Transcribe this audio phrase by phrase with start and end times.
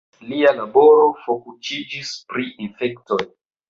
[0.29, 3.25] Lia laboro fokusiĝis pri infektoj.